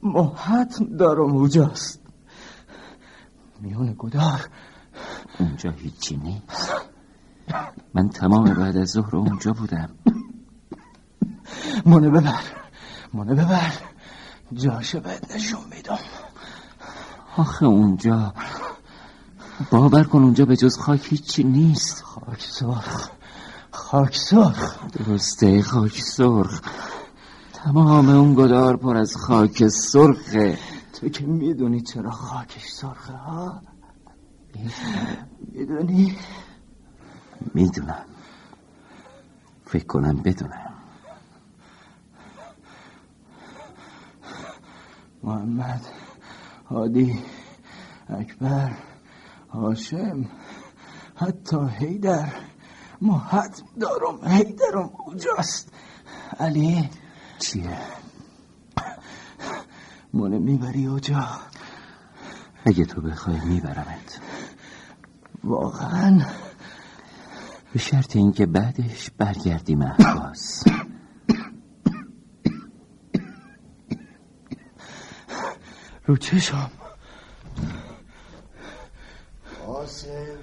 ما 0.03 0.35
حتم 0.37 0.97
دارم 0.97 1.37
اونجاست. 1.37 2.01
میون 3.61 3.95
گدار 3.99 4.49
اونجا 5.39 5.71
هیچی 5.71 6.17
نیست. 6.17 6.73
من 7.95 8.09
تمام 8.09 8.55
بعد 8.55 8.77
از 8.77 8.89
ظهر 8.89 9.17
اونجا 9.17 9.53
بودم. 9.53 9.89
منو 11.87 12.11
ببر. 12.11 12.43
منو 13.15 13.35
ببر. 13.35 13.73
جاشو 14.53 15.01
بهت 15.01 15.35
نشون 15.35 15.61
میدم. 15.71 15.99
آخه 17.37 17.67
اونجا. 17.67 18.35
باور 19.71 20.05
کن 20.05 20.23
اونجا 20.23 20.45
به 20.45 20.57
جز 20.57 20.79
خاک 20.79 21.13
هیچی 21.13 21.45
نیست. 21.45 22.03
خاک 22.03 22.41
سرخ. 22.41 23.11
خاک 23.71 24.17
سرخ. 24.17 24.87
درسته 24.93 25.63
خاک 25.63 26.01
سرخ. 26.01 26.61
تمام 27.67 28.09
اون 28.09 28.35
گدار 28.35 28.77
پر 28.77 28.97
از 28.97 29.17
خاک 29.17 29.69
سرخه. 29.69 30.59
تو 30.93 31.09
که 31.09 31.27
می‌دونی 31.27 31.81
چرا 31.81 32.11
خاکش 32.11 32.73
سرخه 32.73 33.13
ها؟ 33.13 33.63
می‌دونی؟ 35.53 36.17
می‌دونم. 37.55 38.05
فکر 39.65 39.87
کنم 39.87 40.17
بدونم. 40.17 40.73
محمد 45.23 45.87
هادی 46.71 47.21
اکبر 48.09 48.73
هاشم 49.51 50.25
حتی 51.15 51.57
هیدر 51.79 52.33
ما 53.01 53.19
حتم 53.19 53.65
دارم 53.81 54.29
هیدرم 54.29 54.91
اونجاست. 55.07 55.73
علی؟ 56.41 56.91
چیه؟ 57.39 57.79
منو 60.13 60.39
می‌بری 60.39 60.87
اوجا 60.87 61.29
اگه 62.65 62.85
تو 62.85 63.01
بخوای 63.01 63.41
میبرمت. 63.41 64.21
واقعا؟ 65.45 66.21
به 67.73 67.79
شرط 67.79 68.17
اینکه 68.17 68.47
بعدش 68.47 69.11
برگردی 69.11 69.75
محواز 69.75 70.65
رو 76.07 76.17
چشم. 76.17 76.71
قاسم. 79.67 80.37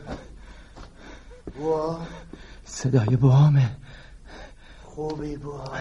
بوا 1.57 2.01
صدای 2.65 3.15
بامه 3.15 3.77
خوبی 4.83 5.37
بوا 5.37 5.77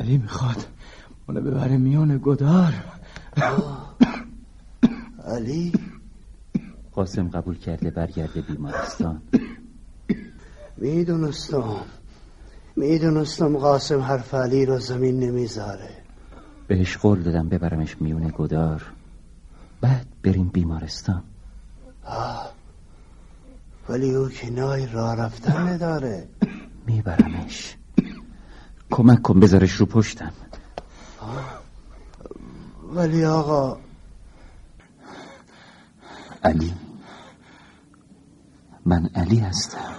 علی 0.00 0.18
می‌خواد 0.18 0.66
منو 1.28 1.40
ببره 1.40 1.76
میان 1.76 2.20
گدار. 2.22 2.74
علی؟ 5.24 5.72
قاسم 6.92 7.28
قبول 7.28 7.58
کرده 7.58 7.90
برگرده 7.90 8.40
بیمارستان. 8.40 9.22
می‌دونستم. 10.76 11.76
می‌دونستم 12.76 13.56
قاسم 13.56 14.00
حرف 14.00 14.34
علی 14.34 14.66
رو 14.66 14.78
زمین 14.78 15.20
نمی‌ذاره. 15.20 15.90
بهش 16.66 16.96
قول 16.96 17.22
دادم 17.22 17.48
ببرمش 17.48 18.00
میون 18.00 18.32
گدار. 18.38 18.82
بعد 19.80 20.06
بریم 20.22 20.48
بیمارستان. 20.48 21.22
ولی 23.88 24.14
او 24.14 24.28
کنای 24.28 24.86
راه 24.86 25.16
رفتن 25.16 25.68
نداره. 25.68 26.28
میبرمش. 26.86 27.76
کمک 28.94 29.22
کن 29.22 29.40
بذارش 29.40 29.72
رو 29.72 29.86
پشتم. 29.86 30.32
ولی 32.94 33.24
آقا 33.24 33.78
علی 36.42 36.74
من 38.86 39.10
علی 39.14 39.38
هستم. 39.38 39.94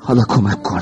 حالا 0.00 0.22
کمک 0.28 0.62
کن. 0.62 0.80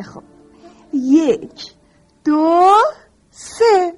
خیلی 0.00 0.12
خوب 0.12 0.22
یک 0.92 1.74
دو 2.24 2.72
سه. 3.30 3.94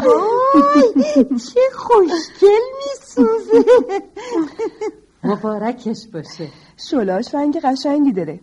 وای 0.00 1.24
چه 1.24 1.60
خوشگل 1.74 2.64
میسوزه. 2.78 3.64
مبارکش 5.24 6.06
باشه. 6.12 6.48
شلاش 6.90 7.34
رنگ 7.34 7.60
قشنگی 7.60 8.12
داره. 8.12 8.40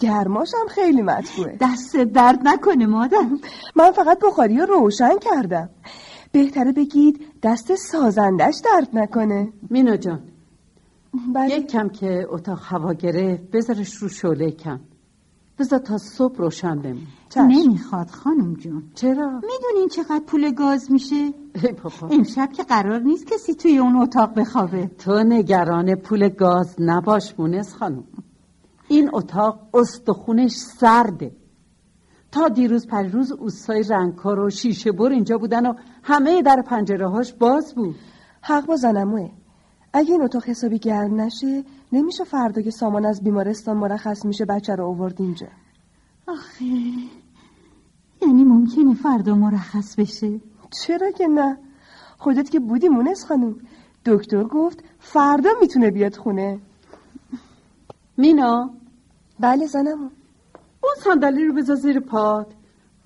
گرماش 0.00 0.48
هم 0.60 0.68
خیلی 0.68 1.02
مطبوعه. 1.02 1.58
دست 1.60 1.96
درد 1.96 2.38
نکنه 2.44 2.86
مادر. 2.86 3.26
من 3.76 3.90
فقط 3.90 4.18
بخاری 4.18 4.58
رو 4.58 4.66
روشن 4.66 5.18
کردم. 5.18 5.70
بهتره 6.32 6.72
بگید 6.72 7.26
دست 7.42 7.74
سازندش 7.74 8.54
درد 8.64 8.88
نکنه. 8.92 9.52
مینا 9.70 9.96
جان. 9.96 10.22
بله. 11.34 11.54
یک 11.54 11.66
کم 11.66 11.88
که 11.88 12.26
اتاق 12.28 12.60
هوا 12.62 12.92
گرفت 12.92 13.42
بذارش 13.42 13.94
رو 13.94 14.08
شعله 14.08 14.50
کم. 14.50 14.80
بذار 15.60 15.78
تا 15.78 15.98
صبح 15.98 16.36
روشن 16.36 16.78
بمون. 16.78 17.06
چشم. 17.28 17.42
نمی‌خواد 17.42 18.10
خانم 18.10 18.54
جون. 18.54 18.82
چرا؟ 18.94 19.26
می‌دونین 19.26 19.88
چقدر 19.88 20.22
پول 20.26 20.50
گاز 20.50 20.92
میشه؟ 20.92 21.14
ای 21.14 21.32
بابا. 21.82 22.14
امشب 22.14 22.48
که 22.52 22.62
قرار 22.62 23.00
نیست 23.00 23.26
کسی 23.26 23.54
توی 23.54 23.78
اون 23.78 23.96
اتاق 23.96 24.38
بخوابه. 24.38 24.86
تو 24.86 25.22
نگران 25.22 25.94
پول 25.94 26.28
گاز 26.28 26.76
نباش 26.78 27.34
مونس 27.38 27.74
خانم. 27.74 28.04
این 28.88 29.10
اتاق 29.12 29.68
استخونش 29.74 30.52
سرده. 30.52 31.32
تا 32.32 32.48
دیروز 32.48 32.86
پریروز 32.86 33.32
اوستای 33.32 33.82
رنگکار 33.82 34.40
و 34.40 34.50
شیشه 34.50 34.92
بر 34.92 35.08
اینجا 35.08 35.38
بودن 35.38 35.66
و 35.66 35.74
همه 36.02 36.42
در 36.42 36.62
پنجره 36.66 37.08
هاش 37.08 37.32
باز 37.32 37.74
بود. 37.74 37.94
حق 38.42 38.66
با 38.66 38.76
زنموه 38.76 39.30
اگه 39.92 40.12
این 40.12 40.22
اتاق 40.22 40.44
حسابی 40.44 40.78
گرم 40.78 41.20
نشه 41.20 41.64
نمیشه 41.92 42.24
فردا 42.24 42.62
که 42.62 42.70
سامان 42.70 43.06
از 43.06 43.24
بیمارستان 43.24 43.76
مرخص 43.76 44.24
میشه 44.24 44.44
بچه 44.44 44.74
رو 44.74 44.86
آورد 44.86 45.20
اینجا. 45.20 45.46
آخه. 46.28 46.64
یعنی 48.22 48.44
ممکنه 48.44 48.94
فردا 48.94 49.34
مرخص 49.34 49.94
بشه؟ 49.94 50.40
چرا 50.70 51.10
که 51.10 51.26
نه؟ 51.28 51.58
خودت 52.18 52.50
که 52.50 52.60
بودی 52.60 52.88
مونس 52.88 53.24
خانم. 53.24 53.56
دکتر 54.06 54.44
گفت 54.44 54.84
فردا 54.98 55.50
می‌تونه 55.60 55.90
بیاد 55.90 56.16
خونه. 56.16 56.58
مینا؟ 58.16 58.70
بله 59.40 59.66
زنمو. 59.66 60.10
اون 60.82 60.94
صندلی 61.04 61.44
رو 61.44 61.54
بذار 61.54 61.76
زیر 61.76 62.00
پاد. 62.00 62.54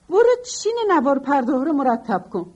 برو 0.08 0.36
چین 0.44 0.78
نوار 0.90 1.18
پرده 1.18 1.52
رو 1.52 1.72
مرتب 1.72 2.28
کن. 2.30 2.46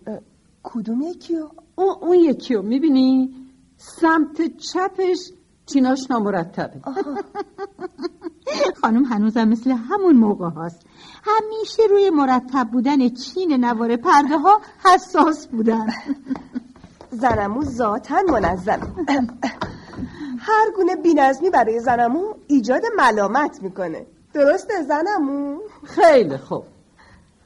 کدوم 0.62 1.03
یکیو؟ 1.03 1.49
اون, 1.75 1.97
اون 2.01 2.17
یکی 2.17 2.55
رو 2.55 2.62
می‌بینی؟ 2.62 3.35
سمت 3.77 4.57
چپش 4.57 5.33
چیناش 5.69 6.11
نامرتبه. 6.11 6.81
خانم 8.81 9.05
هنوزم 9.05 9.49
مثل 9.49 9.71
همون 9.71 10.17
موقع 10.17 10.49
هاست. 10.49 10.81
همیشه 11.23 11.83
روی 11.91 12.11
مرتب 12.11 12.69
بودن 12.73 13.09
چین 13.09 13.65
نوار 13.65 13.97
پرده 13.97 14.39
ها 14.39 14.61
حساس 14.85 15.47
بودن. 15.47 15.87
زنمو 17.11 17.65
ذاتا 17.65 18.23
منظم. 18.33 18.81
هر 20.49 20.71
گونه 20.77 20.97
بینظمی 20.97 21.51
برای 21.51 21.81
زنمو 21.81 22.35
ایجاد 22.47 22.83
ملامت 22.99 23.63
می‌کنه. 23.63 24.07
درسته 24.35 24.83
زنمو؟ 24.83 25.59
خیلی 25.85 26.37
خوب. 26.37 26.65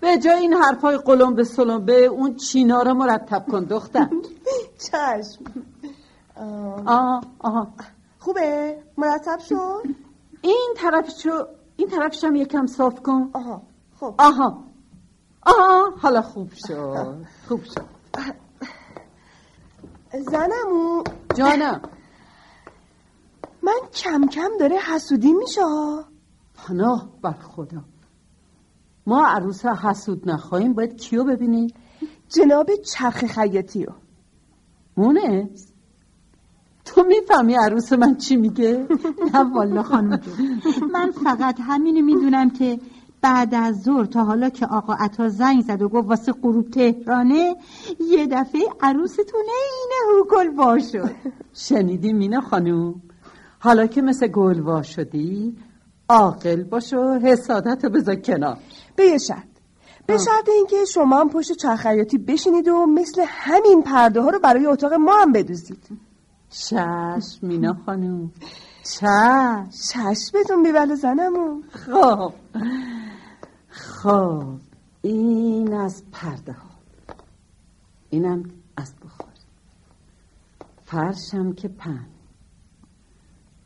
به 0.00 0.18
جای 0.18 0.36
این 0.36 0.52
حرفای 0.54 0.96
قلم 0.96 1.34
به 1.34 1.44
سلم 1.44 1.84
به 1.84 2.04
اون 2.04 2.36
چینا 2.36 2.82
رو 2.82 2.94
مرتب 2.94 3.46
کن 3.46 3.64
دختر. 3.64 4.08
چشم. 4.86 5.44
آه، 6.36 6.82
آه 6.86 7.22
آه. 7.38 7.68
خوبه؟ 8.22 8.82
مرتب 8.98 9.38
شد؟ 9.38 9.82
این 10.42 10.74
طرفشو 10.76 11.46
این 11.76 11.88
طرفش 11.88 12.24
هم 12.24 12.34
یکم 12.34 12.66
صاف 12.66 13.00
کن. 13.00 13.30
آها 13.34 13.62
خب. 14.00 14.14
آها. 14.18 14.64
آها 15.42 15.90
حالا 15.90 16.22
خوب 16.22 16.52
شد. 16.54 17.26
خوب 17.48 17.64
شد. 17.64 17.84
زنمو. 20.12 21.04
جانم. 21.34 21.82
من 23.62 23.80
کم 23.94 24.26
کم 24.26 24.50
داره 24.60 24.76
حسودی 24.76 25.32
میشه 25.32 25.62
پناه 26.54 27.08
بر 27.22 27.32
خدا. 27.32 27.84
ما 29.06 29.26
عروس 29.26 29.64
حسود 29.64 30.30
نخواهیم 30.30 30.72
باید 30.72 30.96
کیو 31.00 31.24
ببینیم 31.24 31.74
جناب 32.28 32.70
چرخ 32.74 33.26
خیاطی 33.26 33.84
رو. 33.84 33.92
مونس 34.96 35.71
تو 36.94 37.02
می‌فهمی 37.02 37.54
عروس 37.54 37.92
من 37.92 38.16
چی 38.16 38.36
میگه؟ 38.36 38.86
نه 39.34 39.54
والا 39.54 39.82
خانم 39.82 40.16
جون. 40.16 40.62
من 40.92 41.10
فقط 41.10 41.60
همینو 41.60 42.04
می‌دونم 42.04 42.50
که 42.50 42.78
بعد 43.22 43.54
از 43.54 43.82
ظهر 43.82 44.04
تا 44.04 44.24
حالا 44.24 44.48
که 44.48 44.66
آقا 44.66 44.94
عطا 44.94 45.28
زنگ 45.28 45.62
زد 45.62 45.82
و 45.82 45.88
گفت 45.88 46.08
واسه 46.08 46.32
غروب 46.32 46.70
تهرانه 46.70 47.56
یه 48.00 48.26
دفعه 48.26 48.60
عروستون 48.80 49.44
اینه 49.46 50.18
هوکل 50.18 50.56
وا 50.56 50.78
شد. 50.78 51.10
شنیدی 51.54 52.12
مینا 52.12 52.40
خانوم 52.40 53.02
حالا 53.58 53.86
که 53.86 54.02
مثل 54.02 54.26
گلوا 54.26 54.82
شدی 54.82 55.56
عاقل 56.08 56.62
باش 56.62 56.92
و 56.92 57.18
حسادت 57.22 57.84
رو 57.84 57.90
بذار 57.90 58.14
کنار. 58.14 58.56
به 58.96 59.04
یه 59.04 59.18
شرط. 59.18 59.52
به 60.06 60.18
شرط 60.18 60.48
اینکه 60.56 60.76
شما 60.94 61.20
هم 61.20 61.28
پشت 61.28 61.52
چرخ 61.52 61.80
خیاطی 61.80 62.18
بشینید 62.18 62.68
و 62.68 62.86
مثل 62.86 63.24
همین 63.26 63.82
پرده 63.82 64.20
ها 64.20 64.30
رو 64.30 64.38
برای 64.38 64.66
اتاق 64.66 64.92
ما 64.92 65.12
هم 65.22 65.32
بدوزید. 65.32 66.11
چشم 66.52 67.46
مینا 67.46 67.74
خانوم 67.86 68.32
چشم 68.82 69.68
چشمتون 69.92 70.62
بیبل 70.62 70.94
زنمون 70.94 71.62
خب. 71.62 72.32
خب 73.68 74.58
این 75.02 75.74
از 75.74 76.04
پرده 76.12 76.52
ها. 76.52 76.70
اینم 78.10 78.50
از 78.76 78.94
بخاری 79.04 79.32
فرشم 80.84 81.52
که 81.52 81.68
پن. 81.68 82.06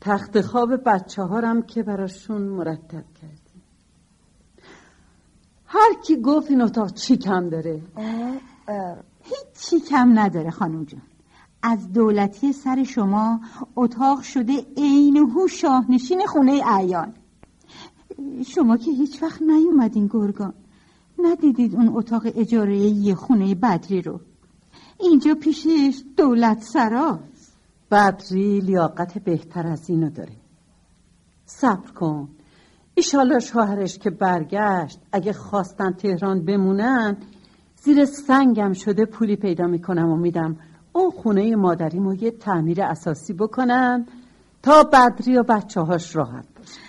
تخت 0.01 0.41
خواب 0.41 0.69
بچه 0.85 1.23
هارم 1.23 1.61
که 1.61 1.83
براشون 1.83 2.41
مرتب 2.41 3.05
کردیم. 3.21 3.63
هر 5.65 5.93
کی 6.03 6.21
گفت 6.21 6.49
این 6.49 6.61
اتاق 6.61 6.93
چی 6.93 7.17
کم 7.17 7.49
داره؟ 7.49 7.81
هیچی 9.23 9.79
کم 9.89 10.19
نداره 10.19 10.51
خانم 10.51 10.83
جون. 10.83 11.01
از 11.61 11.93
دولتی 11.93 12.53
سر 12.53 12.83
شما 12.83 13.39
اتاق 13.75 14.21
شده 14.21 14.65
عین 14.77 15.17
هو 15.17 15.47
شاهنشین 15.47 16.21
خونه 16.27 16.61
اعیان. 16.65 17.13
شما 18.45 18.77
که 18.77 18.91
هیچ 18.91 19.23
وقت 19.23 19.41
نیومدین 19.41 20.07
گرگان. 20.07 20.53
ندیدید 21.19 21.75
اون 21.75 21.89
اتاق 21.95 22.23
اجاره 22.35 22.77
یه 22.77 23.15
خونه 23.15 23.55
بدری 23.55 24.01
رو. 24.01 24.19
اینجا 24.99 25.35
پیشش 25.35 26.03
دولت 26.17 26.61
سراست. 26.61 27.57
بدری 27.91 28.59
لیاقت 28.59 29.17
بهتر 29.17 29.67
از 29.67 29.89
اینو 29.89 30.09
داره. 30.09 30.35
صبر 31.45 31.91
کن. 31.91 32.29
ایشالا 32.95 33.39
شوهرش 33.39 33.97
که 33.97 34.09
برگشت 34.09 34.99
اگه 35.11 35.33
خواستن 35.33 35.91
تهران 35.91 36.45
بمونن 36.45 37.17
زیر 37.75 38.05
سنگم 38.05 38.73
شده 38.73 39.05
پولی 39.05 39.35
پیدا 39.35 39.67
می‌کنم 39.67 40.09
و 40.09 40.15
میدم 40.15 40.57
اون 40.97 41.11
خونه 41.11 41.55
مادریمو 41.55 42.13
یه 42.13 42.31
تعمیر 42.31 42.83
اساسی 42.83 43.33
بکنم 43.33 44.05
تا 44.63 44.83
بدری 44.83 45.37
و 45.37 45.43
بچه 45.43 45.81
هاش 45.81 46.15
راحت 46.15 46.45
باشه. 46.57 46.79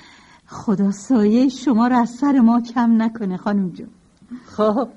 خدا 0.46 0.90
سایه 0.90 1.48
شما 1.48 1.86
رو 1.86 1.96
از 1.96 2.10
سر 2.10 2.32
ما 2.32 2.60
کم 2.60 3.02
نکنه 3.02 3.36
خانم 3.36 3.70
جون. 3.70 3.88
خب 4.46 4.88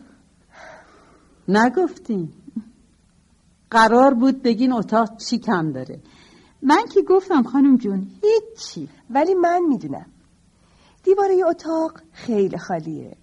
نگفتیم 1.47 2.34
قرار 3.71 4.13
بود 4.13 4.41
بگین 4.41 4.74
اتاق 4.74 5.17
چی 5.17 5.38
کم 5.39 5.71
داره. 5.71 6.00
من 6.62 6.86
که 6.93 7.02
گفتم 7.02 7.43
خانم 7.43 7.78
جون 7.78 8.08
هیچی. 8.21 8.89
ولی 9.10 9.34
من 9.34 9.62
می‌دونم. 9.69 10.06
دیواره 11.04 11.34
اتاق 11.50 12.02
خیلی 12.12 12.58
خالیه. 12.58 13.17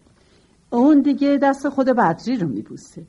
اون 0.71 1.01
دیگه 1.01 1.39
دست 1.43 1.69
خود 1.69 1.87
بدری 1.87 2.37
رو 2.37 2.49
میبوسه. 2.49 3.07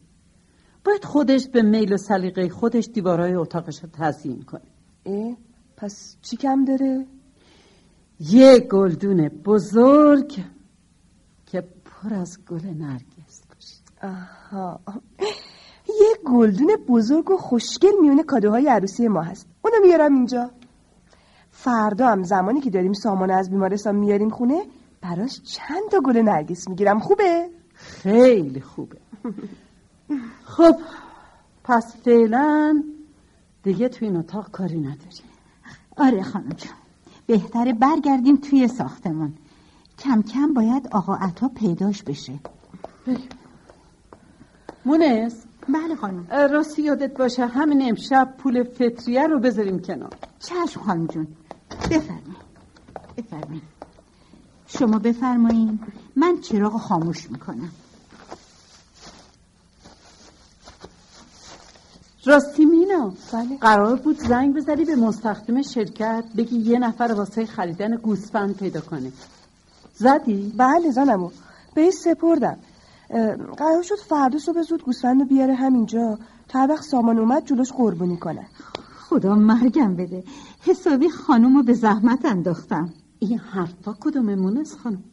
باید 0.85 1.05
خودش 1.05 1.47
به 1.47 1.61
میل 1.61 1.93
و 1.93 1.97
سلیقه 1.97 2.49
خودش 2.49 2.89
دیوارای 2.93 3.33
اتاقش 3.33 3.83
رو 3.83 3.89
تزیین 3.93 4.41
کنه. 4.41 4.61
اه 5.05 5.37
پس 5.77 6.17
چی 6.21 6.37
کم 6.37 6.65
داره؟ 6.65 7.05
یه 8.19 8.59
گلدون 8.59 9.27
بزرگ 9.27 10.43
که 11.45 11.63
پر 11.85 12.13
از 12.13 12.37
گل 12.45 12.65
نرگس 12.65 13.41
باشه. 13.49 14.13
آها. 14.13 14.79
یه 15.87 16.17
گلدون 16.25 16.75
بزرگ 16.87 17.31
و 17.31 17.37
خوشگل 17.37 17.91
میونه 18.01 18.23
کادوهای 18.23 18.67
عروسی 18.67 19.07
ما 19.07 19.21
هست. 19.21 19.47
اونو 19.61 19.77
میارم 19.81 20.13
اینجا. 20.13 20.51
فردا 21.51 22.07
هم 22.07 22.23
زمانی 22.23 22.61
که 22.61 22.69
داریم 22.69 22.93
سامان 22.93 23.31
از 23.31 23.49
بیمارستان 23.49 23.95
میاریم 23.95 24.29
خونه 24.29 24.63
براش 25.01 25.41
چند 25.41 25.89
تا 25.91 25.99
گل 25.99 26.17
نرگس 26.17 26.67
می‌گیرم. 26.67 26.99
خوبه؟ 26.99 27.49
خیلی 27.73 28.61
خوبه. 28.61 28.97
خب 30.43 30.75
پس 31.63 31.95
فعلا 32.05 32.83
دیگه 33.63 33.89
تو 33.89 34.05
این 34.05 34.15
اتاق 34.15 34.51
کاری 34.51 34.79
نداریم. 34.79 35.29
آره 35.97 36.23
خانم 36.23 36.49
جون 36.49 36.71
بهتره 37.27 37.73
برگردیم 37.73 38.35
توی 38.35 38.67
ساختمون 38.67 39.33
کم 39.99 40.21
کم 40.21 40.53
باید 40.53 40.87
آقا 40.91 41.15
عطا 41.15 41.47
پیداش 41.47 42.03
بشه. 42.03 42.39
مونس؟ 44.85 45.45
بله 45.69 45.95
خانم. 45.95 46.27
راستی 46.31 46.81
یادت 46.81 47.17
باشه 47.17 47.45
همین 47.45 47.89
امشب 47.89 48.35
پول 48.37 48.63
فطریه 48.63 49.27
رو 49.27 49.39
بذاریم 49.39 49.79
کنار. 49.79 50.13
چشم 50.39 50.81
خانم 50.81 51.07
جون. 51.07 51.27
بفرمایید. 51.91 52.37
بفرمایید. 53.17 53.63
شما 54.67 54.99
بفرمایید. 54.99 55.79
من 56.15 56.41
چراغ 56.41 56.77
خاموش 56.77 57.31
می‌کنم. 57.31 57.71
راستی 62.29 62.65
مینا 62.65 63.13
بله. 63.33 63.57
قرار 63.57 63.95
بود 63.95 64.19
زنگ 64.19 64.55
بزنی 64.55 64.85
به 64.85 64.95
مستخدم 64.95 65.61
شرکت 65.61 66.23
بگی 66.37 66.57
یه 66.57 66.79
نفر 66.79 67.13
واسه 67.17 67.45
خریدن 67.45 67.95
گوسفند 67.95 68.57
پیدا 68.57 68.81
کنه. 68.81 69.11
زدی؟ 69.95 70.53
بله 70.57 70.91
زنمو. 70.91 71.29
بهش 71.75 71.93
سپردم. 71.93 72.57
قرار 73.57 73.81
شد 73.83 73.95
فردا 73.95 74.39
صبح 74.39 74.61
زود 74.61 74.83
گوسفند 74.83 75.21
رو 75.21 75.27
بیاره 75.27 75.53
همینجا. 75.55 76.17
تا 76.47 76.67
وقت 76.69 76.83
سامان 76.83 77.19
اومد 77.19 77.45
جلوش 77.45 77.71
قربونی 77.71 78.17
کنه. 78.17 78.45
خدا 79.09 79.35
مرگم 79.35 79.95
بده. 79.95 80.23
حسابی 80.61 81.09
خانم 81.09 81.57
رو 81.57 81.63
به 81.63 81.73
زحمت 81.73 82.25
انداختم. 82.25 82.93
این 83.19 83.39
حرفا 83.39 83.95
کدومه 83.99 84.35
مونس 84.35 84.75
خانم؟ 84.75 85.03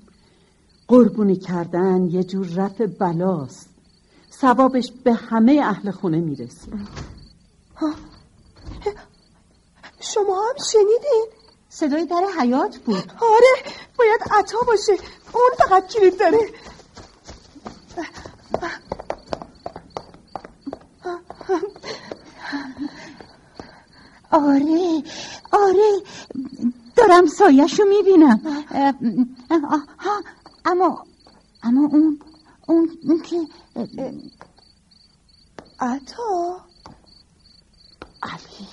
قربونی 0.89 1.37
کردن 1.37 2.05
یه 2.05 2.25
جور 2.25 2.47
رفع 2.47 2.87
بلاست. 2.87 3.76
ثوابش 4.41 4.93
به 5.05 5.15
همه 5.15 5.61
اهل 5.65 5.91
خونه 5.91 6.17
می‌رسه. 6.17 6.73
شما 10.01 10.49
هم 10.49 10.55
شنیدین؟ 10.73 11.27
صدای 11.69 12.07
در 12.07 12.25
حیات 12.41 12.79
بود. 12.79 13.13
آره 13.21 13.73
باید 13.99 14.21
عطا 14.31 14.59
باشه. 14.67 14.93
اون 15.33 15.51
فقط 15.59 15.87
کلید 15.87 16.19
داره. 16.19 16.51
آره 24.31 25.03
آره. 25.53 26.03
دارم 26.97 27.27
سایشو 27.27 27.85
می‌بینم. 27.85 28.41
اما 30.65 31.05
اما 31.63 31.89
اون 31.93 32.21
اون, 32.67 32.99
اون 33.03 33.23
که 33.23 33.49
عطا. 35.81 36.61
علی. 38.23 38.69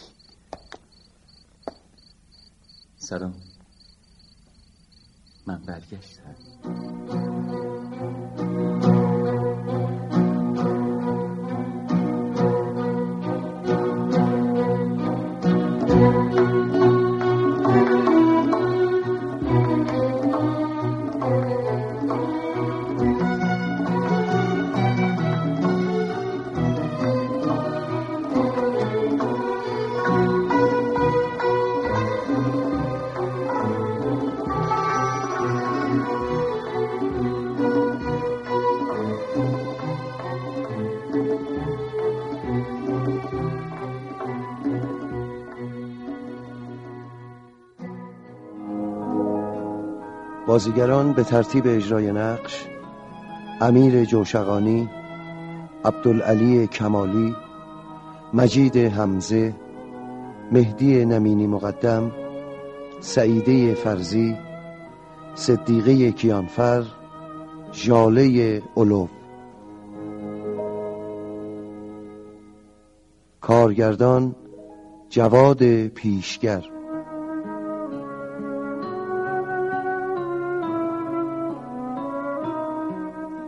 سلام. 2.97 3.34
من 5.47 5.62
برگشتم. 5.65 6.36
بازیگران 50.54 51.13
به 51.13 51.24
ترتیب 51.24 51.63
اجرای 51.68 52.12
نقش 52.12 52.66
امیر 53.62 54.06
جوشقانی 54.06 54.89
عبدالعلی 55.86 56.68
کمالی 56.68 57.36
مجید 58.34 58.78
حمزه 58.78 59.54
مهدی 60.52 61.06
نمینی 61.06 61.48
مقدم 61.48 62.12
سعیده 63.00 63.74
فرزی 63.74 64.38
صدیقه 65.36 66.12
کیانفر 66.12 66.84
ژاله 67.74 68.62
اولو 68.76 69.08
کارگردان 73.42 74.36
جواد 75.10 75.88
پیشگر. 75.88 76.63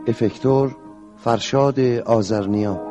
افکتور 0.07 0.75
فرشاد 1.17 1.79
آزرنیا 2.05 2.81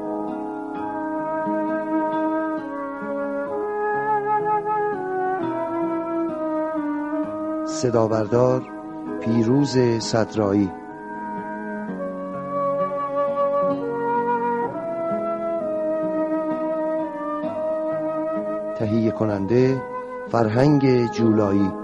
صداوردار 7.66 8.62
پیروز 9.20 9.78
صدرایی. 9.98 10.70
تهیه 18.78 19.10
کننده 19.10 19.82
فرهنگ 20.28 21.10
جولایی. 21.10 21.83